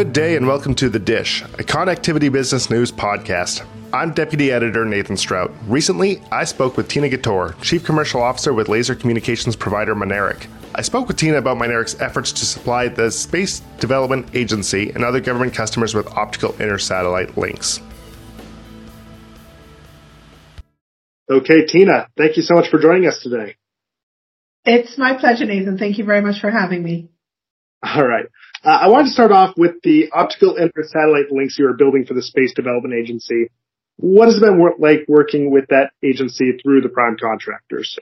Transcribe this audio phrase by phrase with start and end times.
[0.00, 3.66] Good day and welcome to The Dish, a connectivity business news podcast.
[3.92, 5.52] I'm Deputy Editor Nathan Strout.
[5.66, 10.46] Recently, I spoke with Tina Ghataore, Chief Commercial Officer with laser communications provider Mynaric.
[10.74, 15.20] I spoke with Tina about Mynaric's efforts to supply the Space Development Agency and other
[15.20, 17.82] government customers with optical intersatellite links.
[21.30, 23.56] Okay, Tina, thank you so much for joining us today.
[24.64, 25.76] It's my pleasure, Nathan.
[25.76, 27.10] Thank you very much for having me.
[27.82, 28.26] All right.
[28.62, 32.14] Uh, I wanted to start off with the optical intersatellite links you are building for
[32.14, 33.50] the Space Development Agency.
[33.96, 37.98] What has it been like working with that agency through the prime contractors?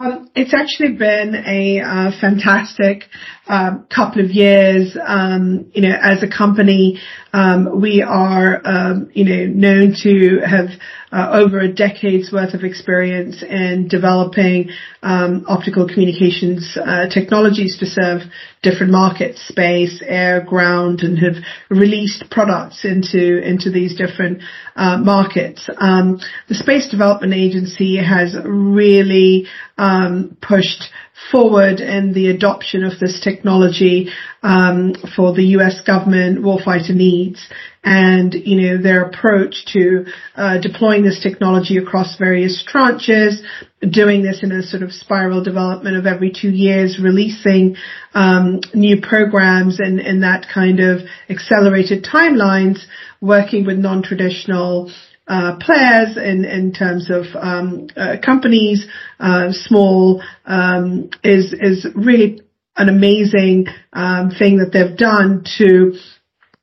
[0.00, 3.04] Um, it's actually been a uh, fantastic
[3.48, 4.96] um, couple of years.
[4.98, 6.98] Um, you know, as a company,
[7.34, 10.68] um, we are, um, you know, known to have
[11.12, 14.70] uh, over a decade's worth of experience in developing
[15.02, 18.22] um, optical communications uh, technologies to serve
[18.62, 24.40] different markets, space, air, ground, and have released products into into these different
[24.76, 25.66] uh, markets.
[25.66, 29.46] The Space Development Agency has really
[29.90, 30.84] um, pushed
[31.30, 34.08] forward in the adoption of this technology
[34.42, 35.80] um, for the U.S.
[35.86, 37.46] government warfighter needs
[37.82, 40.04] and you know their approach to
[40.36, 43.36] uh, deploying this technology across various tranches,
[43.80, 47.76] doing this in a sort of spiral development of every two years, releasing
[48.14, 52.78] um, new programs and in that kind of accelerated timelines,
[53.20, 54.90] working with non-traditional
[55.30, 58.84] uh, players in, in terms of um, uh, companies,
[59.20, 62.42] uh, small, um, is is really
[62.76, 65.92] an amazing um, thing that they've done to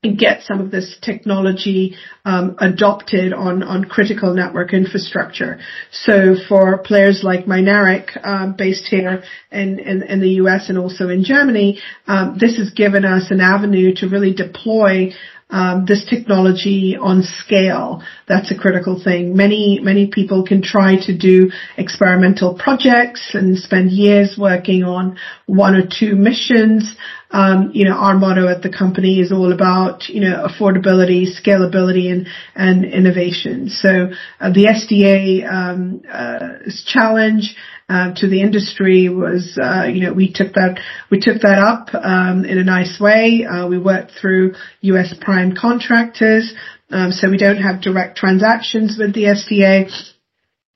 [0.04, 5.60] get some of this technology um, adopted on, on critical network infrastructure.
[5.92, 11.10] So for players like Mynaric, um, based here in, in, in, the US and also
[11.10, 15.12] in Germany, um, this has given us an avenue to really deploy
[15.50, 18.04] um, this technology on scale.
[18.28, 19.36] That's a critical thing.
[19.36, 25.76] Many, many people can try to do experimental projects and spend years working on one
[25.76, 26.96] or two missions.
[27.30, 32.10] Um, you know, our motto at the company is all about, you know, affordability, scalability,
[32.10, 33.70] and, and innovation.
[33.70, 37.56] So uh, the SDA um, uh, challenge
[37.90, 40.80] uh, to the industry was, uh, you know, we took that
[41.10, 43.46] we took that up um, in a nice way.
[43.46, 45.14] Uh, we worked through U.S.
[45.20, 46.54] prime contractors,
[46.92, 49.92] um, so we don't have direct transactions with the SDA,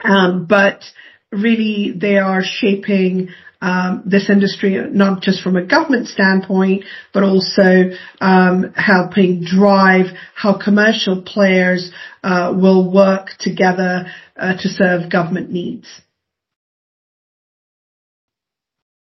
[0.04, 0.84] um, but
[1.32, 3.30] really they are shaping
[3.62, 6.84] um, this industry, not just from a government standpoint,
[7.14, 11.92] but also um, helping drive how commercial players
[12.24, 15.88] uh, will work together uh, to serve government needs.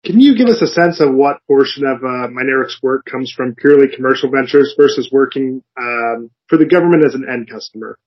[0.04, 3.54] Can you give us a sense of what portion of uh, Mynaric's work comes from
[3.54, 7.98] purely commercial ventures versus working um, for the government as an end customer?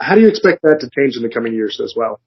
[0.00, 2.20] How do you expect that to change in the coming years as well?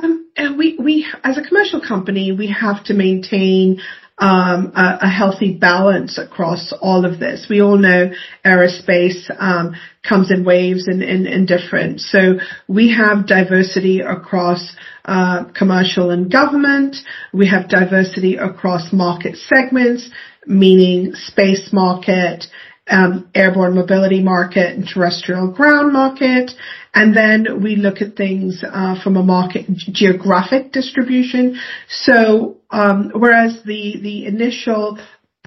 [0.00, 3.80] Um, and we, we, as a commercial company, we have to maintain
[4.18, 7.46] um, a, a, healthy balance across all of this.
[7.48, 8.12] We all know
[8.44, 9.74] aerospace um,
[10.06, 12.00] comes in waves and, and, and, different.
[12.00, 12.34] So
[12.68, 14.76] we have diversity across
[15.06, 16.96] uh, commercial and government.
[17.32, 20.08] We have diversity across market segments,
[20.46, 22.44] meaning space market,
[22.88, 26.52] um, airborne mobility market and terrestrial ground market.
[26.94, 31.58] And then we look at things uh, from a market geographic distribution.
[31.88, 34.98] So um, whereas the the initial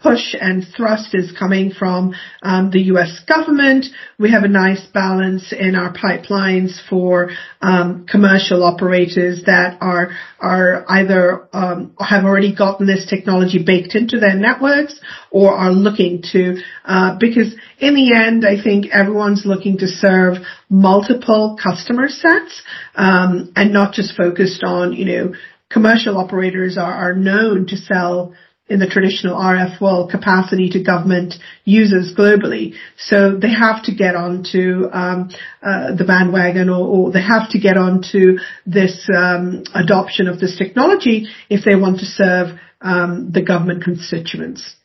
[0.05, 3.21] push and thrust is coming from um, the U.S.
[3.27, 3.87] government.
[4.19, 10.85] We have a nice balance in our pipelines for um, commercial operators that are are
[10.87, 14.99] either um, have already gotten this technology baked into their networks
[15.31, 16.61] or are looking to.
[16.85, 20.37] Uh, because in the end, I think everyone's looking to serve
[20.69, 22.61] multiple customer sets
[22.93, 25.33] um, and not just focused on you know
[25.71, 28.35] commercial operators are, are known to sell
[28.67, 31.35] in the traditional RF world capacity to government
[31.65, 32.73] users globally.
[32.97, 35.29] So they have to get onto um,
[35.61, 40.57] uh, the bandwagon or, or, they have to get onto this um, adoption of this
[40.57, 44.75] technology if they want to serve um, the government constituents.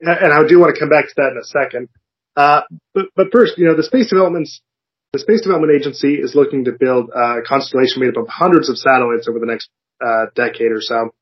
[0.00, 1.88] And I do want to come back to that in a second.
[2.34, 2.62] Uh,
[2.94, 4.60] but, but first, you know, the space development's
[5.12, 8.78] the Space Development Agency is looking to build a constellation made up of hundreds of
[8.78, 9.68] satellites over the next
[10.00, 11.12] uh, decade or so.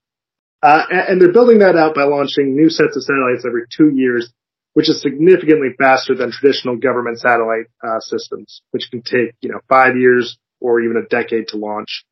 [0.62, 4.30] Uh, and, they're building that out by launching new sets of satellites every two years,
[4.74, 9.60] which is significantly faster than traditional government satellite uh, systems, which can take, you know,
[9.68, 12.04] five years or even a decade to launch.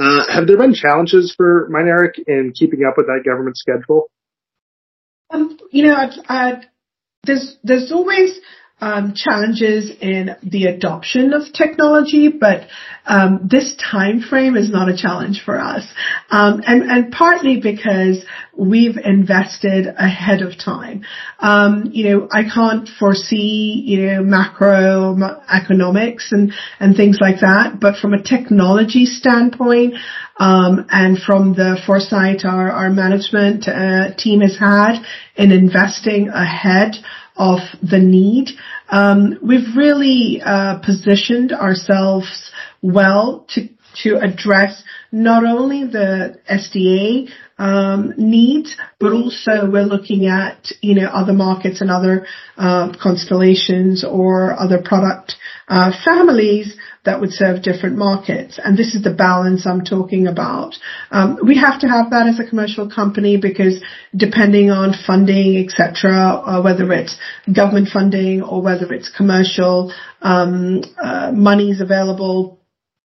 [0.00, 4.10] Uh, have there been challenges for Mynaric in keeping up with that government schedule?
[5.30, 6.66] Um, you know, I'd, I'd,
[7.24, 8.40] there's there's always
[8.84, 12.68] um, challenges in the adoption of technology, but
[13.06, 15.90] um, this time frame is not a challenge for us,
[16.30, 18.22] um, and and partly because
[18.54, 21.06] we've invested ahead of time.
[21.38, 27.96] Um, you know, I can't foresee you know macroeconomics and and things like that, but
[27.96, 29.94] from a technology standpoint.
[30.36, 35.00] Um, and from the foresight our, our management uh, team has had
[35.36, 36.96] in investing ahead
[37.36, 38.50] of the need.
[38.88, 42.50] Um, we've really uh, positioned ourselves
[42.82, 43.68] well to
[44.02, 44.82] to address
[45.12, 51.80] not only the SDA um, needs, but also we're looking at you know other markets
[51.80, 52.26] and other
[52.56, 55.36] uh, constellations or other product
[55.68, 58.58] uh, families that would serve different markets.
[58.62, 60.74] And this is the balance I'm talking about.
[61.10, 63.82] Um, we have to have that as a commercial company because
[64.16, 67.16] depending on funding, etc., uh, whether it's
[67.52, 72.60] government funding or whether it's commercial um, uh, monies available,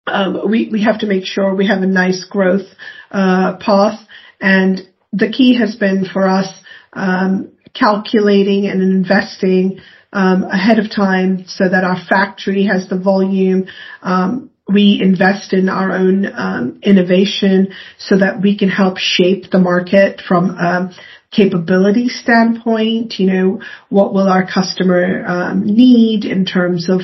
[0.07, 2.67] um, we we have to make sure we have a nice growth
[3.11, 3.99] uh, path.
[4.39, 4.81] And
[5.11, 6.47] the key has been for us
[6.93, 9.79] um, calculating and investing
[10.15, 13.67] um, ahead of time so that our factory has the volume.
[14.01, 19.59] Um, we invest in our own um, innovation so that we can help shape the
[19.59, 20.91] market from a
[21.31, 23.15] capability standpoint.
[23.19, 27.01] You know, what will our customer um, need in terms of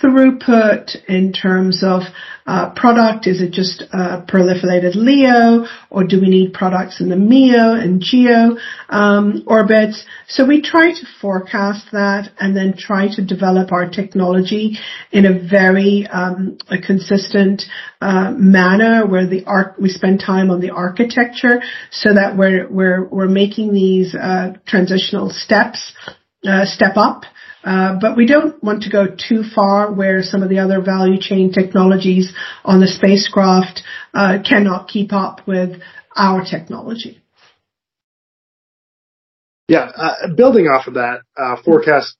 [0.00, 2.02] throughput, in terms of
[2.46, 3.26] uh, product?
[3.26, 8.02] Is it just uh, proliferated LEO, or do we need products in the MEO and
[8.02, 8.58] GEO
[8.90, 10.04] um, orbits?
[10.28, 14.78] So we try to forecast that and then try to develop our technology
[15.10, 17.62] in a very um, a consistent
[18.00, 23.04] uh, manner where the arc we spend time on the architecture so that we're we're
[23.08, 25.92] we're making these uh, transitional steps
[26.46, 27.24] uh, step up
[27.64, 31.20] uh, but we don't want to go too far where some of the other value
[31.20, 32.32] chain technologies
[32.64, 33.82] on the spacecraft
[34.12, 35.80] uh, cannot keep up with
[36.14, 37.22] our technology.
[39.68, 42.16] Yeah, uh, building off of that uh, forecast,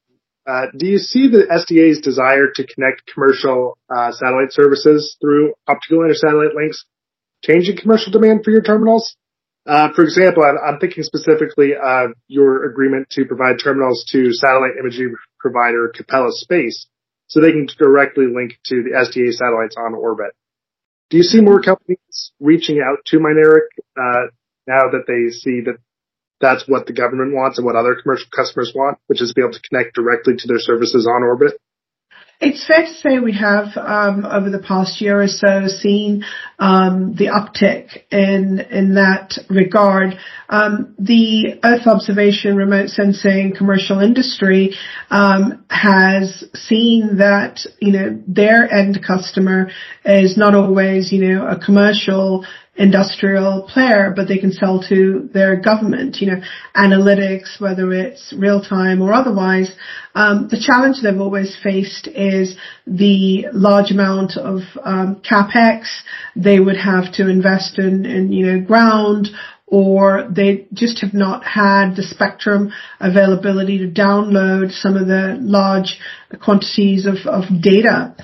[0.46, 6.54] uh, do you see the SDA's desire to connect commercial satellite services through optical intersatellite
[6.54, 6.84] links
[7.44, 9.16] changing commercial demand for your terminals?
[9.66, 14.72] Uh, for example, I'm, I'm, thinking specifically of your agreement to provide terminals to satellite
[14.78, 15.14] imaging
[15.44, 16.86] provider Capella Space
[17.26, 20.32] so they can directly link to the SDA satellites on orbit.
[21.10, 24.32] Do you see more companies reaching out to Mynaric uh,
[24.66, 25.76] now that they see that
[26.40, 29.42] that's what the government wants and what other commercial customers want, which is to be
[29.42, 31.60] able to connect directly to their services on orbit?
[32.46, 36.26] It's fair to say we have, um, over the past year or so, seen
[36.58, 40.18] um, the uptick in in that regard.
[40.50, 44.76] Um, the Earth observation, remote sensing, commercial industry
[45.10, 49.70] has seen that you know their end customer
[50.04, 52.44] is not always you know a commercial
[52.76, 56.42] industrial player, but they can sell to their government, you know,
[56.76, 59.70] analytics, whether it's real time or otherwise.
[60.14, 62.56] Um, the challenge they've always faced is
[62.86, 65.86] the large amount of um, capex
[66.34, 69.28] they would have to invest in, in, you know, ground
[69.66, 75.98] or they just have not had the spectrum availability to download some of the large
[76.42, 78.14] quantities of, of data.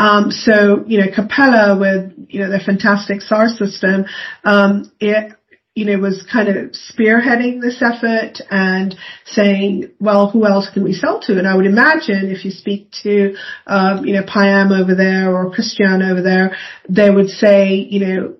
[0.00, 4.06] Um, so, you know, Capella with, you know, their fantastic SAR system,
[4.44, 5.34] um, it,
[5.74, 10.94] you know, was kind of spearheading this effort and saying, well, who else can we
[10.94, 11.38] sell to?
[11.38, 15.52] And I would imagine if you speak to, um, you know, Payam over there or
[15.52, 16.56] Christian over there,
[16.88, 18.34] they would say, you know,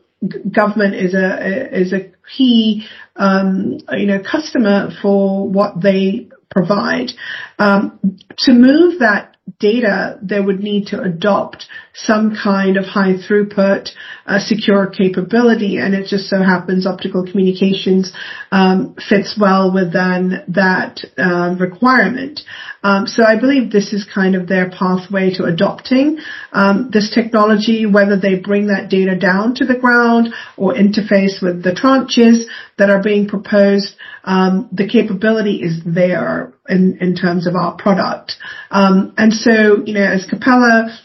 [0.50, 2.86] government is a, is a key,
[3.16, 7.12] um, you know, customer for what they provide.
[7.58, 13.90] Um, to move that data, they would need to adopt some kind of high throughput,
[14.26, 18.12] uh, secure capability, and it just so happens optical communications
[18.52, 22.40] um, fits well within that uh, requirement.
[22.82, 26.18] Um, so I believe this is kind of their pathway to adopting
[26.52, 31.62] um, this technology, whether they bring that data down to the ground or interface with
[31.62, 32.44] the tranches
[32.78, 33.96] that are being proposed.
[34.24, 38.34] Um, the capability is there in, in terms of our product.
[38.70, 40.98] Um, and so, you know, as Capella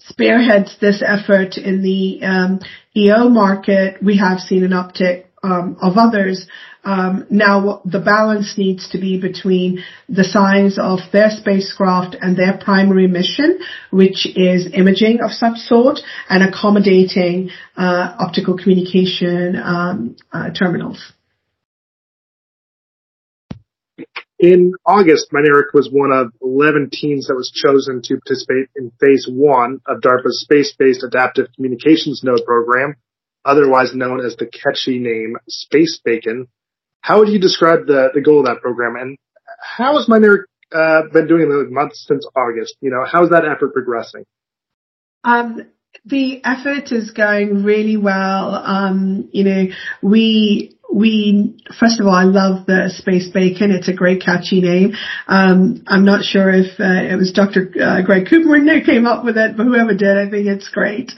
[0.00, 2.60] spearheads this effort in the um,
[2.96, 6.46] EO market, we have seen an uptick um, of others.
[6.84, 12.58] Um, now the balance needs to be between the size of their spacecraft and their
[12.58, 13.60] primary mission,
[13.90, 21.12] which is imaging of some sort and accommodating uh, optical communication um, uh, terminals.
[24.44, 29.26] In August, Mynaric was one of 11 teams that was chosen to participate in phase
[29.30, 32.96] one of DARPA's space-based adaptive communications node program,
[33.44, 36.48] otherwise known as the catchy name Space Bacon.
[37.00, 39.16] How would you describe the, the goal of that program and
[39.60, 42.76] how has Mynaric uh, been doing the months since August?
[42.80, 44.24] You know, how's that effort progressing?
[45.24, 45.62] Um,
[46.04, 48.54] the effort is going really well.
[48.54, 49.66] Um, you know,
[50.02, 53.72] we we first of all, I love the space bacon.
[53.72, 54.94] It's a great catchy name.
[55.26, 57.68] Um, I'm not sure if uh, it was Dr.
[57.80, 61.10] Uh, Greg Cooper who came up with it, but whoever did, I think it's great.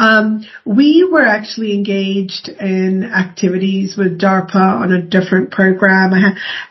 [0.00, 6.12] Um, we were actually engaged in activities with DARPA on a different program,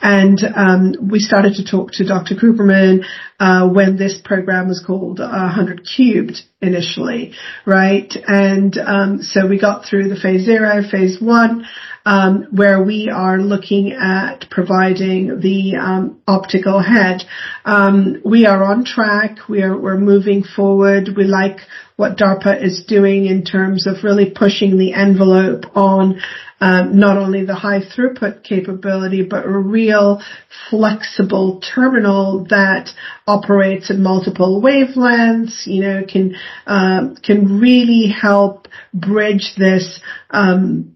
[0.02, 2.34] and um, we started to talk to Dr.
[2.34, 3.06] Kuperman
[3.40, 7.34] uh, when this program was called uh, 100 Cubed initially,
[7.68, 8.12] right?
[8.28, 11.68] And um, so we got through the phase zero, phase one
[12.06, 17.24] um, where we are looking at providing the um, optical head.
[17.66, 19.48] Um, we are on track.
[19.48, 21.10] We're we're moving forward.
[21.16, 21.60] We like
[22.00, 26.22] what DARPA is doing in terms of really pushing the envelope on
[26.62, 30.22] um, not only the high throughput capability, but a real
[30.70, 32.92] flexible terminal that
[33.28, 35.68] operates at multiple wavelengths.
[35.68, 40.96] You know, can um, can really help bridge this um,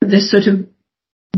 [0.00, 0.66] this sort of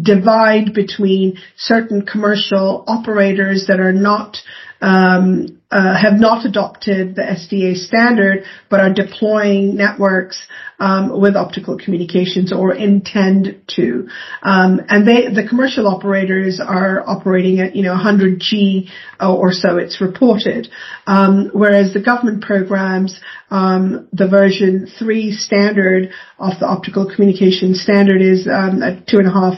[0.00, 4.38] divide between certain commercial operators that are not
[4.84, 10.46] um, uh, have not adopted the SDA standard, but are deploying networks
[10.78, 14.08] um, with optical communications or intend to.
[14.42, 19.78] Um, and they, the commercial operators are operating at you know 100G or so.
[19.78, 20.68] It's reported,
[21.06, 23.18] um, whereas the government programs,
[23.50, 29.28] um, the version three standard of the optical communication standard is um, at two and
[29.28, 29.54] a half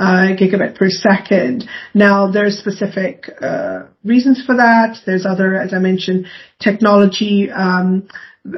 [0.00, 1.68] uh, gigabit per second.
[1.92, 4.96] Now there's specific uh, reasons for that.
[5.04, 6.26] There's other, as I mentioned,
[6.58, 8.08] technology um,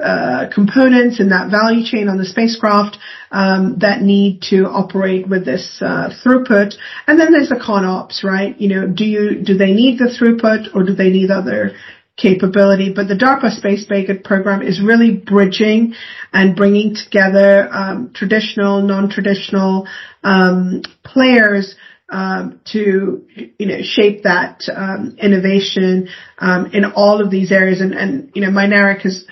[0.01, 2.97] uh, components in that value chain on the spacecraft
[3.33, 6.75] um, that need to operate with this uh, throughput.
[7.09, 8.59] And then there's the con ops, right?
[8.61, 11.73] You know, do you do they need the throughput or do they need other
[12.17, 15.95] capability, but the DARPA Space Bacon program is really bridging
[16.33, 19.89] and bringing together um, traditional, non-traditional
[20.23, 21.75] um, players
[22.09, 23.26] um, to
[23.59, 27.81] you know shape that um, innovation um, in all of these areas.
[27.81, 29.25] And, and you know, Mynaric has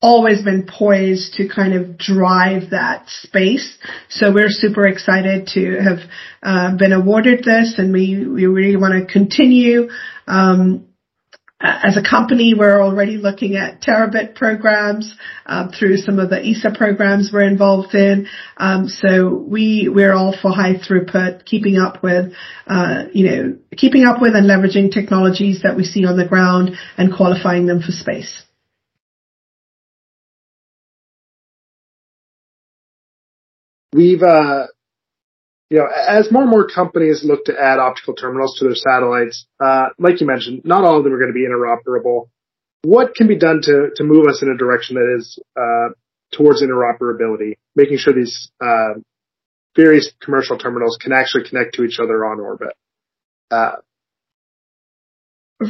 [0.00, 3.78] always been poised to kind of drive that space.
[4.08, 5.98] So we're super excited to have
[6.42, 9.88] uh, been awarded this, and we we really want to continue.
[10.26, 10.88] Um,
[11.60, 16.72] as a company, we're already looking at terabit programs um, through some of the ESA
[16.76, 18.26] programs we're involved in.
[18.56, 22.32] Um, so we we're all for high throughput, keeping up with
[22.66, 26.76] uh, you know keeping up with and leveraging technologies that we see on the ground
[26.98, 28.42] and qualifying them for space.
[33.92, 34.66] We've uh,
[35.70, 39.46] you know, as more and more companies look to add optical terminals to their satellites,
[39.64, 42.28] uh, like you mentioned, not all of them are going to be interoperable.
[42.82, 45.94] What can be done to, to move us in a direction that is, uh,
[46.36, 48.94] towards interoperability, making sure these, uh,
[49.74, 52.74] various commercial terminals can actually connect to each other on orbit?
[53.50, 53.76] Uh,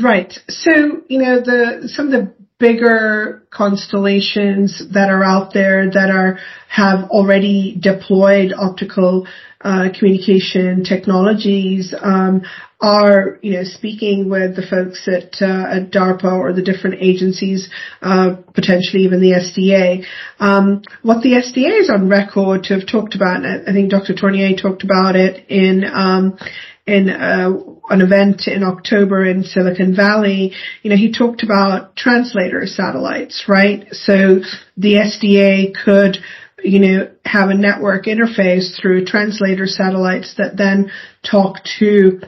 [0.03, 0.33] right.
[0.49, 6.39] So, you know, the, some of the bigger constellations that are out there that are
[6.69, 9.27] have already deployed optical
[9.61, 12.43] uh, communication technologies um,
[12.81, 17.71] are you know speaking with the folks at, uh, at DARPA or the different agencies,
[18.03, 20.05] uh, potentially even the SDA.
[20.39, 24.15] Um, what the SDA is on record to have talked about, and I think Dr.
[24.15, 26.39] Tournear talked about it in um,
[26.87, 27.51] in uh,
[27.89, 33.87] an event in October in Silicon Valley, you know, he talked about translator satellites, right?
[33.93, 34.41] So
[34.77, 36.19] the SDA could,
[36.63, 40.91] you know, have a network interface through translator satellites that then
[41.23, 42.21] talk to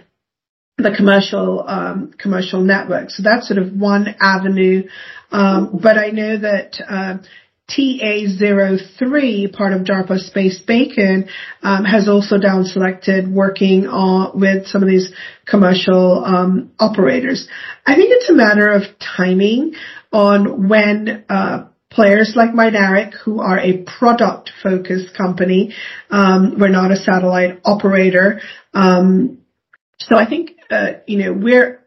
[0.79, 3.11] the commercial um, commercial network.
[3.11, 4.89] So that's sort of one avenue.
[5.31, 7.19] Um, but I know that uh,
[7.71, 11.29] TA03, part of DARPA Space Bacon,
[11.63, 15.13] um, has also down selected working on with some of these
[15.47, 17.49] commercial um, operators.
[17.85, 19.75] I think it's a matter of timing
[20.13, 25.75] on when uh, players like Mynaric, who are a product-focused company,
[26.11, 28.41] um, we're not a satellite operator.
[28.75, 29.39] Um,
[29.99, 31.85] so I think uh, you know we're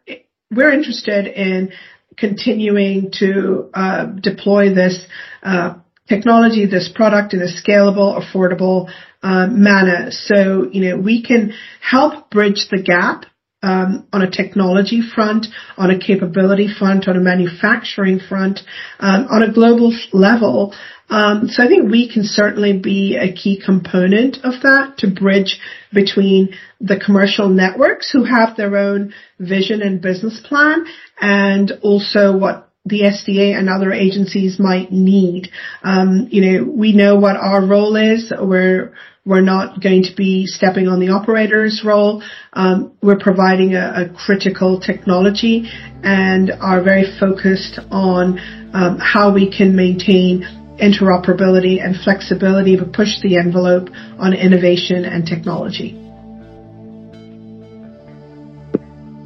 [0.50, 1.72] we're interested in
[2.20, 5.04] continuing to uh, deploy this
[5.42, 5.74] uh,
[6.08, 8.90] technology, this product in a scalable, affordable
[9.22, 10.10] uh, manner.
[10.10, 13.24] So, you know, we can help bridge the gap
[13.62, 18.60] um, on a technology front, on a capability front, on a manufacturing front,
[18.98, 20.74] um, on a global level.
[21.10, 25.58] Um, so I think we can certainly be a key component of that to bridge
[25.92, 26.50] between
[26.80, 30.86] the commercial networks who have their own vision and business plan
[31.20, 35.50] and also what the SDA and other agencies might need.
[35.82, 38.32] Um, you know, we know what our role is.
[38.40, 42.22] We're we're not going to be stepping on the operator's role.
[42.52, 45.70] Um, we're providing a, a, critical technology
[46.02, 48.38] and are very focused on
[48.72, 50.42] um, how we can maintain
[50.80, 55.96] interoperability and flexibility to push the envelope on innovation and technology.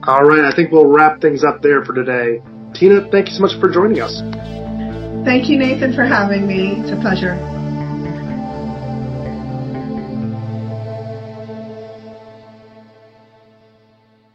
[0.07, 2.43] All right, I think we'll wrap things up there for today.
[2.75, 4.21] Tina, thank you so much for joining us.
[5.25, 6.81] Thank you, Nathan, for having me.
[6.81, 7.64] It's a pleasure.